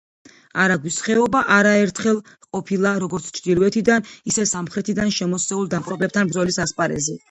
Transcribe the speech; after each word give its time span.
არაგვის 0.61 0.95
ხეობა 1.07 1.41
არაერთხელ 1.57 2.17
ყოფილა 2.59 2.95
როგორც 3.05 3.29
ჩრდილოეთიდან, 3.39 4.11
ისე 4.35 4.51
სამხრეთიდან 4.57 5.17
შემოსეულ 5.21 5.75
დამპყრობლებთან 5.79 6.31
ბრძოლის 6.35 6.65
ასპარეზი. 6.69 7.19